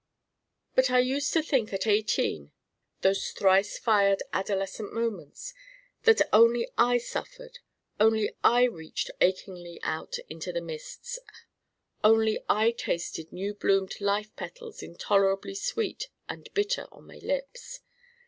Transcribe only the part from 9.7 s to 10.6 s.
out into the